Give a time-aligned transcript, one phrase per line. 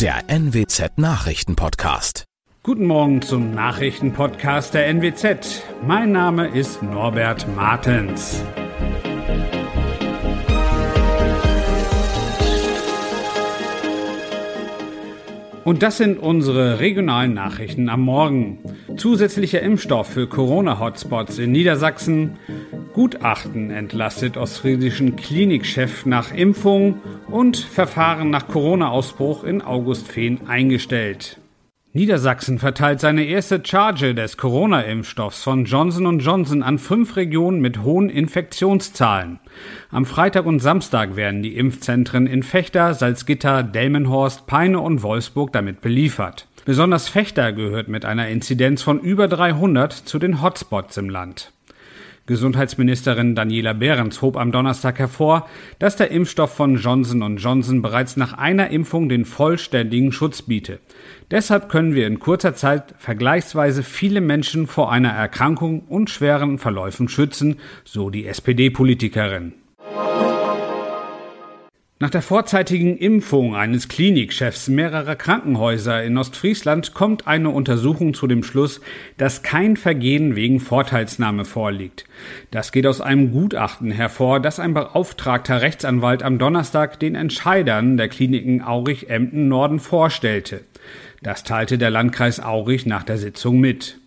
[0.00, 2.22] der NWZ Nachrichtenpodcast.
[2.62, 5.64] Guten Morgen zum Nachrichtenpodcast der NWZ.
[5.84, 8.40] Mein Name ist Norbert Martens.
[15.64, 18.60] Und das sind unsere regionalen Nachrichten am Morgen.
[18.96, 22.38] Zusätzlicher Impfstoff für Corona-Hotspots in Niedersachsen.
[22.94, 31.38] Gutachten entlastet ostfriesischen Klinikchef nach Impfung und Verfahren nach Corona-Ausbruch in Augustfehn eingestellt.
[31.94, 38.10] Niedersachsen verteilt seine erste Charge des Corona-Impfstoffs von Johnson Johnson an fünf Regionen mit hohen
[38.10, 39.40] Infektionszahlen.
[39.90, 45.80] Am Freitag und Samstag werden die Impfzentren in Fechter, Salzgitter, Delmenhorst, Peine und Wolfsburg damit
[45.80, 46.46] beliefert.
[46.66, 51.52] Besonders Fechter gehört mit einer Inzidenz von über 300 zu den Hotspots im Land.
[52.28, 58.34] Gesundheitsministerin Daniela Behrens hob am Donnerstag hervor, dass der Impfstoff von Johnson Johnson bereits nach
[58.34, 60.78] einer Impfung den vollständigen Schutz biete.
[61.30, 67.08] Deshalb können wir in kurzer Zeit vergleichsweise viele Menschen vor einer Erkrankung und schweren Verläufen
[67.08, 69.54] schützen, so die SPD-Politikerin.
[72.00, 78.44] Nach der vorzeitigen Impfung eines Klinikchefs mehrerer Krankenhäuser in Ostfriesland kommt eine Untersuchung zu dem
[78.44, 78.80] Schluss,
[79.16, 82.04] dass kein Vergehen wegen Vorteilsnahme vorliegt.
[82.52, 88.06] Das geht aus einem Gutachten hervor, das ein beauftragter Rechtsanwalt am Donnerstag den Entscheidern der
[88.06, 90.60] Kliniken Aurich-Emden-Norden vorstellte.
[91.24, 93.98] Das teilte der Landkreis Aurich nach der Sitzung mit.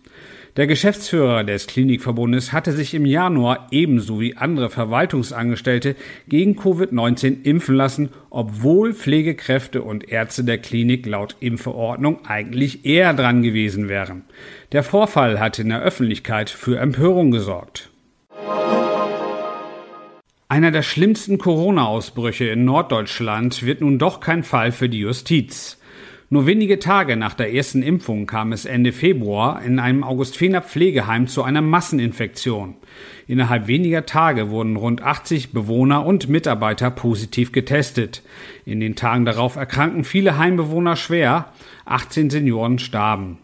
[0.56, 5.96] Der Geschäftsführer des Klinikverbundes hatte sich im Januar ebenso wie andere Verwaltungsangestellte
[6.28, 13.42] gegen Covid-19 impfen lassen, obwohl Pflegekräfte und Ärzte der Klinik laut Impfverordnung eigentlich eher dran
[13.42, 14.24] gewesen wären.
[14.72, 17.88] Der Vorfall hatte in der Öffentlichkeit für Empörung gesorgt.
[20.48, 25.78] Einer der schlimmsten Corona-Ausbrüche in Norddeutschland wird nun doch kein Fall für die Justiz.
[26.32, 31.26] Nur wenige Tage nach der ersten Impfung kam es Ende Februar in einem Augustfener Pflegeheim
[31.26, 32.76] zu einer Masseninfektion.
[33.28, 38.22] Innerhalb weniger Tage wurden rund 80 Bewohner und Mitarbeiter positiv getestet.
[38.64, 41.52] In den Tagen darauf erkrankten viele Heimbewohner schwer,
[41.84, 43.36] 18 Senioren starben.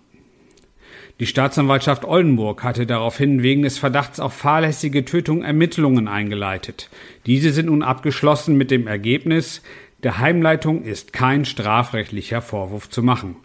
[1.20, 6.88] Die Staatsanwaltschaft Oldenburg hatte daraufhin wegen des Verdachts auf fahrlässige Tötung Ermittlungen eingeleitet.
[7.26, 9.60] Diese sind nun abgeschlossen mit dem Ergebnis,
[10.04, 13.36] der Heimleitung ist kein strafrechtlicher Vorwurf zu machen.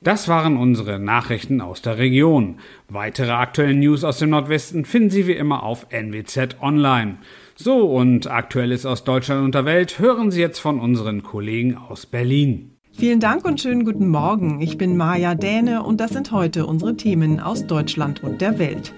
[0.00, 2.58] Das waren unsere Nachrichten aus der Region.
[2.88, 7.18] Weitere aktuelle News aus dem Nordwesten finden Sie wie immer auf NWZ Online.
[7.54, 12.06] So, und Aktuelles aus Deutschland und der Welt hören Sie jetzt von unseren Kollegen aus
[12.06, 12.71] Berlin.
[12.94, 14.60] Vielen Dank und schönen guten Morgen.
[14.60, 18.92] Ich bin Maja Däne und das sind heute unsere Themen aus Deutschland und der Welt.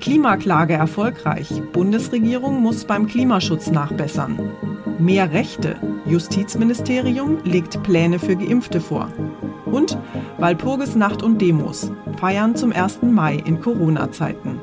[0.00, 1.48] Klimaklage erfolgreich.
[1.72, 4.38] Bundesregierung muss beim Klimaschutz nachbessern.
[4.98, 5.76] Mehr Rechte.
[6.06, 9.12] Justizministerium legt Pläne für Geimpfte vor.
[9.66, 9.98] Und
[10.38, 11.92] Walpurgis Nacht und Demos.
[12.18, 13.02] Feiern zum 1.
[13.02, 14.60] Mai in Corona-Zeiten.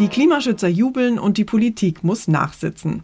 [0.00, 3.02] Die Klimaschützer jubeln und die Politik muss nachsitzen.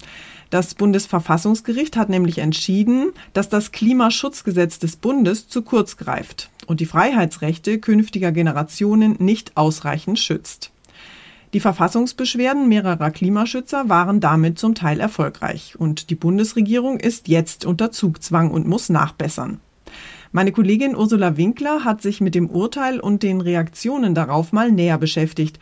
[0.51, 6.87] Das Bundesverfassungsgericht hat nämlich entschieden, dass das Klimaschutzgesetz des Bundes zu kurz greift und die
[6.87, 10.73] Freiheitsrechte künftiger Generationen nicht ausreichend schützt.
[11.53, 17.93] Die Verfassungsbeschwerden mehrerer Klimaschützer waren damit zum Teil erfolgreich und die Bundesregierung ist jetzt unter
[17.93, 19.61] Zugzwang und muss nachbessern.
[20.33, 24.99] Meine Kollegin Ursula Winkler hat sich mit dem Urteil und den Reaktionen darauf mal näher
[24.99, 25.59] beschäftigt.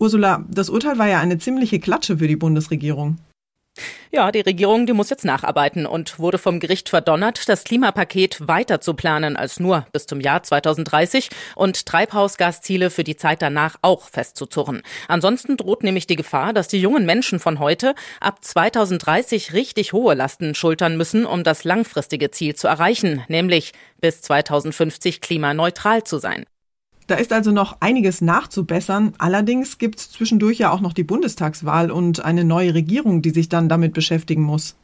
[0.00, 3.18] Ursula, das Urteil war ja eine ziemliche Klatsche für die Bundesregierung.
[4.10, 8.80] Ja, die Regierung, die muss jetzt nacharbeiten und wurde vom Gericht verdonnert, das Klimapaket weiter
[8.80, 14.08] zu planen als nur bis zum Jahr 2030 und Treibhausgasziele für die Zeit danach auch
[14.08, 14.82] festzuzurren.
[15.06, 20.14] Ansonsten droht nämlich die Gefahr, dass die jungen Menschen von heute ab 2030 richtig hohe
[20.14, 26.46] Lasten schultern müssen, um das langfristige Ziel zu erreichen, nämlich bis 2050 klimaneutral zu sein.
[27.10, 29.14] Da ist also noch einiges nachzubessern.
[29.18, 33.48] Allerdings gibt es zwischendurch ja auch noch die Bundestagswahl und eine neue Regierung, die sich
[33.48, 34.76] dann damit beschäftigen muss.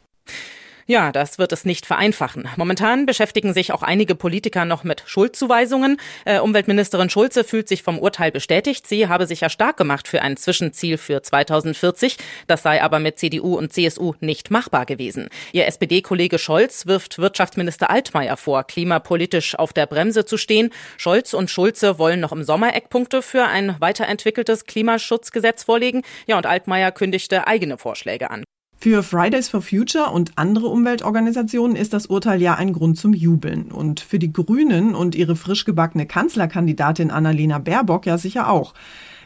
[0.89, 2.49] Ja, das wird es nicht vereinfachen.
[2.57, 5.97] Momentan beschäftigen sich auch einige Politiker noch mit Schuldzuweisungen.
[6.25, 8.87] Äh, Umweltministerin Schulze fühlt sich vom Urteil bestätigt.
[8.87, 12.19] Sie habe sich ja stark gemacht für ein Zwischenziel für 2040.
[12.47, 15.29] Das sei aber mit CDU und CSU nicht machbar gewesen.
[15.51, 20.71] Ihr SPD-Kollege Scholz wirft Wirtschaftsminister Altmaier vor, klimapolitisch auf der Bremse zu stehen.
[20.99, 26.03] Scholz und Schulze wollen noch im Sommer Eckpunkte für ein weiterentwickeltes Klimaschutzgesetz vorlegen.
[26.29, 28.45] Ja, und Altmaier kündigte eigene Vorschläge an.
[28.87, 33.73] Für Fridays for Future und andere Umweltorganisationen ist das Urteil ja ein Grund zum Jubeln.
[33.73, 38.75] Und für die Grünen und ihre frisch gebackene Kanzlerkandidatin Annalena Baerbock ja sicher auch.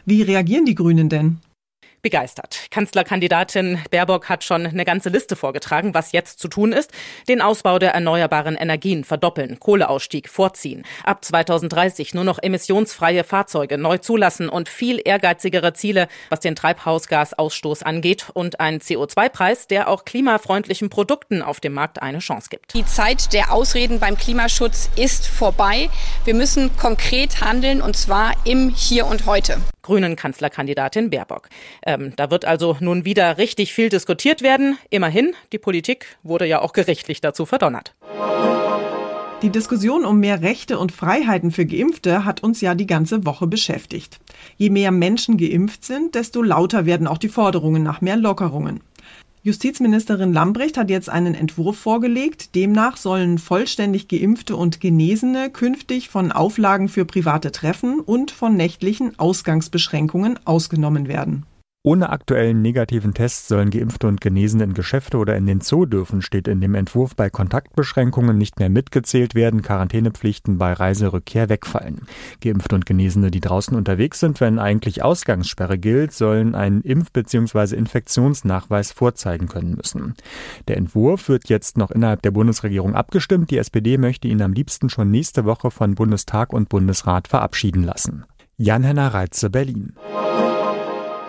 [0.03, 1.37] Wie reagieren die Grünen denn?
[2.01, 2.67] Begeistert.
[2.71, 6.91] Kanzlerkandidatin Baerbock hat schon eine ganze Liste vorgetragen, was jetzt zu tun ist.
[7.27, 13.97] Den Ausbau der erneuerbaren Energien verdoppeln, Kohleausstieg vorziehen, ab 2030 nur noch emissionsfreie Fahrzeuge neu
[13.97, 20.89] zulassen und viel ehrgeizigere Ziele, was den Treibhausgasausstoß angeht und einen CO2-Preis, der auch klimafreundlichen
[20.89, 22.73] Produkten auf dem Markt eine Chance gibt.
[22.73, 25.89] Die Zeit der Ausreden beim Klimaschutz ist vorbei.
[26.25, 29.57] Wir müssen konkret handeln und zwar im Hier und Heute.
[29.81, 31.49] Grünen Kanzlerkandidatin Baerbock.
[31.85, 34.77] Ähm, da wird also nun wieder richtig viel diskutiert werden.
[34.89, 37.93] Immerhin, die Politik wurde ja auch gerichtlich dazu verdonnert.
[39.41, 43.47] Die Diskussion um mehr Rechte und Freiheiten für Geimpfte hat uns ja die ganze Woche
[43.47, 44.19] beschäftigt.
[44.55, 48.81] Je mehr Menschen geimpft sind, desto lauter werden auch die Forderungen nach mehr Lockerungen.
[49.43, 52.53] Justizministerin Lambrecht hat jetzt einen Entwurf vorgelegt.
[52.53, 59.17] Demnach sollen vollständig geimpfte und Genesene künftig von Auflagen für private Treffen und von nächtlichen
[59.17, 61.47] Ausgangsbeschränkungen ausgenommen werden.
[61.83, 66.21] Ohne aktuellen negativen Tests sollen Geimpfte und Genesene in Geschäfte oder in den Zoo dürfen,
[66.21, 72.01] steht in dem Entwurf bei Kontaktbeschränkungen nicht mehr mitgezählt werden, Quarantänepflichten bei Reiserückkehr wegfallen.
[72.39, 77.75] Geimpfte und Genesene, die draußen unterwegs sind, wenn eigentlich Ausgangssperre gilt, sollen einen Impf- bzw.
[77.75, 80.13] Infektionsnachweis vorzeigen können müssen.
[80.67, 83.49] Der Entwurf wird jetzt noch innerhalb der Bundesregierung abgestimmt.
[83.49, 88.25] Die SPD möchte ihn am liebsten schon nächste Woche von Bundestag und Bundesrat verabschieden lassen.
[88.57, 89.95] Jan-Henner Reitze, Berlin.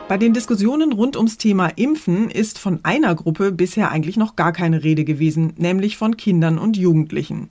[0.09, 4.53] Bei den Diskussionen rund ums Thema Impfen ist von einer Gruppe bisher eigentlich noch gar
[4.53, 7.49] keine Rede gewesen, nämlich von Kindern und Jugendlichen.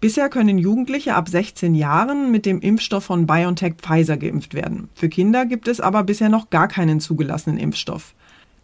[0.00, 4.88] Bisher können Jugendliche ab 16 Jahren mit dem Impfstoff von BioNTech Pfizer geimpft werden.
[4.94, 8.14] Für Kinder gibt es aber bisher noch gar keinen zugelassenen Impfstoff.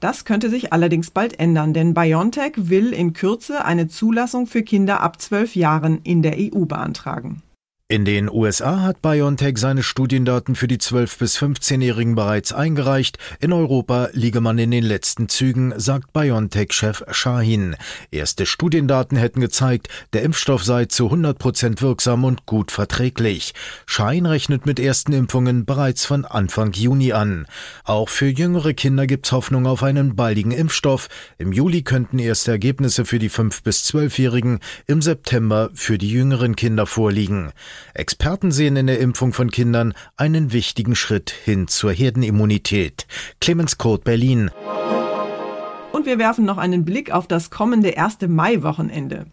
[0.01, 5.01] Das könnte sich allerdings bald ändern, denn BioNTech will in Kürze eine Zulassung für Kinder
[5.01, 7.43] ab 12 Jahren in der EU beantragen.
[7.91, 13.17] In den USA hat BioNTech seine Studiendaten für die 12- bis 15-Jährigen bereits eingereicht.
[13.41, 17.77] In Europa liege man in den letzten Zügen, sagt BioNTech-Chef Shahin.
[18.11, 23.55] Erste Studiendaten hätten gezeigt, der Impfstoff sei zu 100 Prozent wirksam und gut verträglich.
[23.87, 27.47] Shahin rechnet mit ersten Impfungen bereits von Anfang Juni an.
[27.85, 31.09] Auch für jüngere Kinder gibt's Hoffnung auf einen baldigen Impfstoff.
[31.39, 36.55] Im Juli könnten erste Ergebnisse für die 5- bis 12-Jährigen, im September für die jüngeren
[36.55, 37.51] Kinder vorliegen.
[37.95, 43.07] Experten sehen in der Impfung von Kindern einen wichtigen Schritt hin zur Herdenimmunität.
[43.41, 44.51] Clemens Kurt, Berlin.
[45.93, 48.19] Und wir werfen noch einen Blick auf das kommende 1.
[48.29, 49.27] Mai-Wochenende.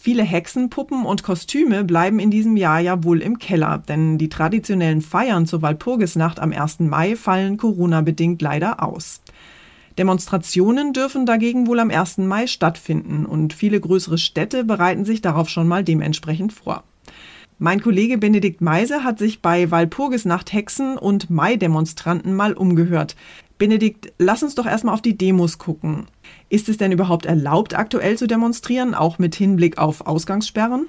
[0.00, 5.02] Viele Hexenpuppen und Kostüme bleiben in diesem Jahr ja wohl im Keller, denn die traditionellen
[5.02, 6.80] Feiern zur Walpurgisnacht am 1.
[6.80, 9.20] Mai fallen Corona-bedingt leider aus.
[9.98, 12.18] Demonstrationen dürfen dagegen wohl am 1.
[12.18, 16.84] Mai stattfinden und viele größere Städte bereiten sich darauf schon mal dementsprechend vor.
[17.60, 23.16] Mein Kollege Benedikt Meise hat sich bei Walpurgisnacht Hexen und Mai-Demonstranten mal umgehört.
[23.58, 26.06] Benedikt, lass uns doch erstmal auf die Demos gucken.
[26.48, 30.86] Ist es denn überhaupt erlaubt, aktuell zu demonstrieren, auch mit Hinblick auf Ausgangssperren?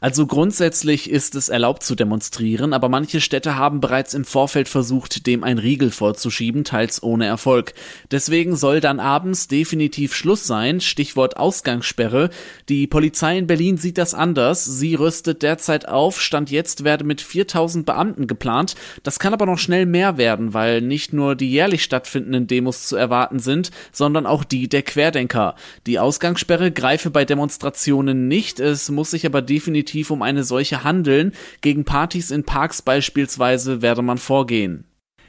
[0.00, 5.26] Also grundsätzlich ist es erlaubt zu demonstrieren, aber manche Städte haben bereits im Vorfeld versucht,
[5.26, 7.74] dem ein Riegel vorzuschieben, teils ohne Erfolg.
[8.10, 12.30] Deswegen soll dann abends definitiv Schluss sein, Stichwort Ausgangssperre.
[12.68, 14.64] Die Polizei in Berlin sieht das anders.
[14.64, 18.74] Sie rüstet derzeit auf, Stand jetzt werde mit 4000 Beamten geplant.
[19.02, 22.96] Das kann aber noch schnell mehr werden, weil nicht nur die jährlich stattfindenden Demos zu
[22.96, 25.54] erwarten sind, sondern auch die der Querdenker.
[25.86, 31.32] Die Ausgangssperre greife bei Demonstrationen nicht, es muss sich aber definitiv um eine solche handeln.
[31.60, 34.84] Gegen Partys in Parks beispielsweise werde man vorgehen.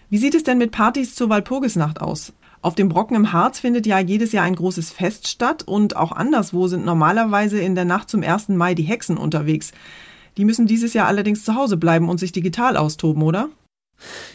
[0.10, 2.34] Wie sieht es denn mit Partys zur Walpurgisnacht aus?
[2.62, 6.12] Auf dem Brocken im Harz findet ja jedes Jahr ein großes Fest statt und auch
[6.12, 8.50] anderswo sind normalerweise in der Nacht zum 1.
[8.50, 9.72] Mai die Hexen unterwegs.
[10.38, 13.50] Die müssen dieses Jahr allerdings zu Hause bleiben und sich digital austoben, oder?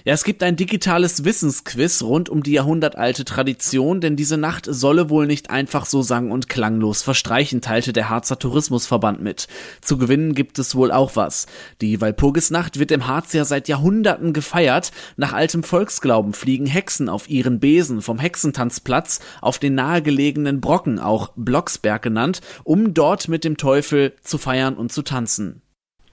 [0.04, 5.10] Ja, es gibt ein digitales Wissensquiz rund um die jahrhundertalte Tradition, denn diese Nacht solle
[5.10, 9.48] wohl nicht einfach so sang- und klanglos verstreichen, teilte der Harzer Tourismusverband mit.
[9.80, 11.46] Zu gewinnen gibt es wohl auch was.
[11.80, 14.92] Die Walpurgisnacht wird im Harz ja seit Jahrhunderten gefeiert.
[15.16, 21.32] Nach altem Volksglauben fliegen Hexen auf ihren Besen vom Hexentanzplatz auf den nahegelegenen Brocken, auch
[21.36, 25.62] Blocksberg genannt, um dort mit dem Teufel zu feiern und zu tanzen.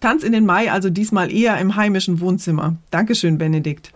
[0.03, 2.75] Tanz in den Mai also diesmal eher im heimischen Wohnzimmer.
[2.91, 3.93] Dankeschön, Benedikt.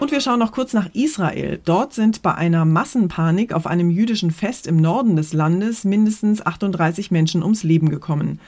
[0.00, 1.60] Und wir schauen noch kurz nach Israel.
[1.64, 7.12] Dort sind bei einer Massenpanik auf einem jüdischen Fest im Norden des Landes mindestens 38
[7.12, 8.40] Menschen ums Leben gekommen.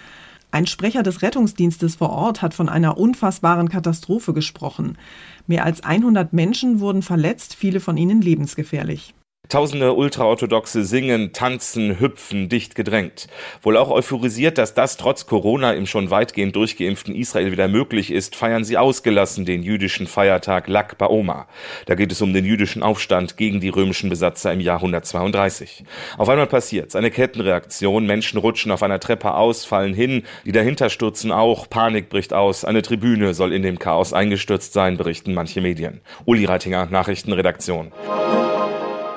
[0.50, 4.98] Ein Sprecher des Rettungsdienstes vor Ort hat von einer unfassbaren Katastrophe gesprochen.
[5.46, 9.14] Mehr als 100 Menschen wurden verletzt, viele von ihnen lebensgefährlich.
[9.50, 13.26] Tausende Ultraorthodoxe singen, tanzen, hüpfen, dicht gedrängt.
[13.62, 18.36] Wohl auch euphorisiert, dass das trotz Corona im schon weitgehend durchgeimpften Israel wieder möglich ist,
[18.36, 21.48] feiern sie ausgelassen den jüdischen Feiertag Lag Baoma.
[21.86, 25.82] Da geht es um den jüdischen Aufstand gegen die römischen Besatzer im Jahr 132.
[26.16, 30.90] Auf einmal passiert's, eine Kettenreaktion, Menschen rutschen auf einer Treppe aus, fallen hin, die dahinter
[30.90, 35.60] stürzen auch, Panik bricht aus, eine Tribüne soll in dem Chaos eingestürzt sein, berichten manche
[35.60, 36.02] Medien.
[36.24, 37.90] Uli Reitinger, Nachrichtenredaktion.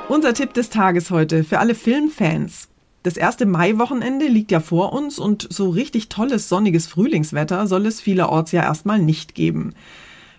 [0.09, 2.67] Unser Tipp des Tages heute für alle Filmfans.
[3.03, 8.01] Das erste Maiwochenende liegt ja vor uns und so richtig tolles sonniges Frühlingswetter soll es
[8.01, 9.73] vielerorts ja erstmal nicht geben.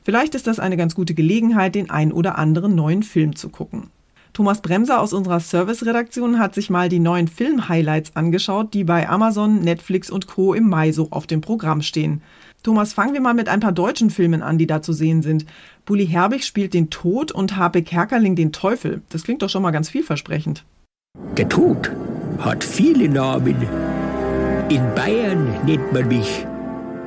[0.05, 3.91] Vielleicht ist das eine ganz gute Gelegenheit, den ein oder anderen neuen Film zu gucken.
[4.35, 9.61] Thomas Bremser aus unserer Serviceredaktion hat sich mal die neuen Film-Highlights angeschaut, die bei Amazon,
[9.61, 10.53] Netflix und Co.
[10.53, 12.21] im Mai so auf dem Programm stehen.
[12.65, 15.45] Thomas, fangen wir mal mit ein paar deutschen Filmen an, die da zu sehen sind.
[15.85, 19.03] Bully Herbig spielt den Tod und Harpe Kerkerling den Teufel.
[19.11, 20.65] Das klingt doch schon mal ganz vielversprechend.
[21.37, 21.93] Der Tod
[22.39, 23.57] hat viele Namen.
[24.71, 26.47] In Bayern nennt man mich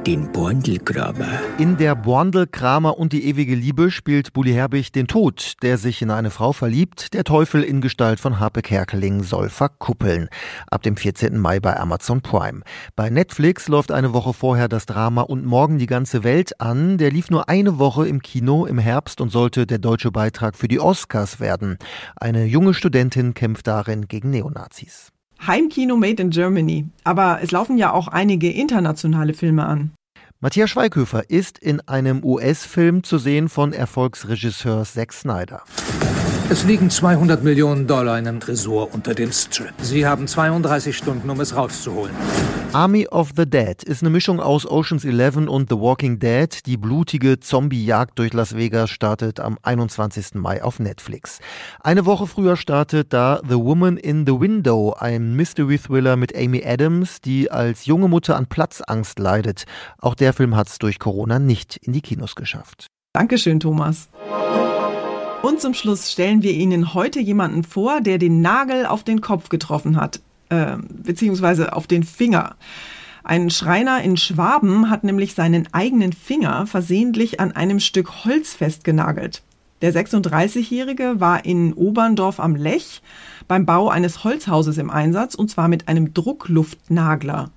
[0.07, 1.41] den Borndelkramer.
[1.57, 6.11] In der Borndelkramer und die ewige Liebe spielt Bully Herbig den Tod, der sich in
[6.11, 7.13] eine Frau verliebt.
[7.13, 10.29] Der Teufel in Gestalt von Harpe Kerkeling soll verkuppeln.
[10.71, 11.37] Ab dem 14.
[11.37, 12.61] Mai bei Amazon Prime.
[12.95, 16.97] Bei Netflix läuft eine Woche vorher das Drama Und morgen die ganze Welt an.
[16.97, 20.69] Der lief nur eine Woche im Kino im Herbst und sollte der deutsche Beitrag für
[20.69, 21.77] die Oscars werden.
[22.15, 25.11] Eine junge Studentin kämpft darin gegen Neonazis.
[25.45, 26.85] Heimkino Made in Germany.
[27.03, 29.91] Aber es laufen ja auch einige internationale Filme an.
[30.39, 35.63] Matthias Schweighöfer ist in einem US-Film zu sehen von Erfolgsregisseur Zack Snyder.
[36.49, 39.73] Es liegen 200 Millionen Dollar in einem Tresor unter dem Strip.
[39.81, 42.15] Sie haben 32 Stunden, um es rauszuholen.
[42.71, 46.65] Army of the Dead ist eine Mischung aus Ocean's Eleven und The Walking Dead.
[46.65, 50.35] Die blutige Zombie-Jagd durch Las Vegas startet am 21.
[50.35, 51.39] Mai auf Netflix.
[51.81, 57.19] Eine Woche früher startet da The Woman in the Window, ein Mystery-Thriller mit Amy Adams,
[57.19, 59.65] die als junge Mutter an Platzangst leidet.
[59.99, 62.87] Auch der Film hat es durch Corona nicht in die Kinos geschafft.
[63.11, 64.07] Dankeschön, Thomas.
[65.43, 69.49] Und zum Schluss stellen wir Ihnen heute jemanden vor, der den Nagel auf den Kopf
[69.49, 72.55] getroffen hat, äh, beziehungsweise auf den Finger.
[73.23, 79.43] Ein Schreiner in Schwaben hat nämlich seinen eigenen Finger versehentlich an einem Stück Holz festgenagelt.
[79.81, 83.01] Der 36-Jährige war in Oberndorf am Lech
[83.47, 87.51] beim Bau eines Holzhauses im Einsatz und zwar mit einem Druckluftnagler.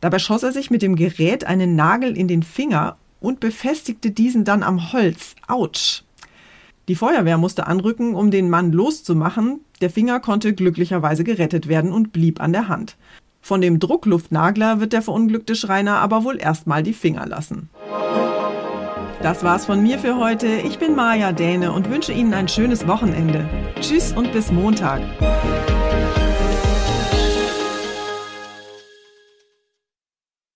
[0.00, 4.44] Dabei schoss er sich mit dem Gerät einen Nagel in den Finger und befestigte diesen
[4.44, 5.36] dann am Holz.
[5.46, 6.02] Autsch!
[6.88, 9.60] Die Feuerwehr musste anrücken, um den Mann loszumachen.
[9.80, 12.96] Der Finger konnte glücklicherweise gerettet werden und blieb an der Hand.
[13.40, 17.70] Von dem Druckluftnagler wird der verunglückte Schreiner aber wohl erstmal die Finger lassen.
[19.22, 20.48] Das war's von mir für heute.
[20.48, 23.48] Ich bin Maja Däne und wünsche Ihnen ein schönes Wochenende.
[23.80, 25.00] Tschüss und bis Montag.